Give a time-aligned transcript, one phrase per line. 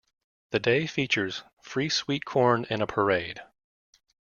[0.49, 3.39] The day features free sweet corn and a parade.